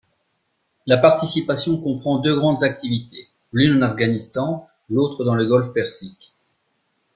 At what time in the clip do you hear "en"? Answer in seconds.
3.83-3.85